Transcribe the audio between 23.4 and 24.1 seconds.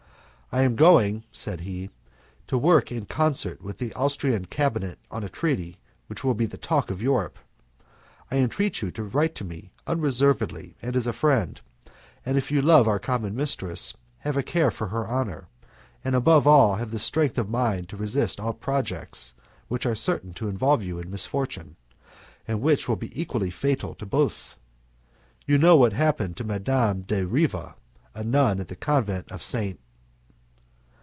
fatal to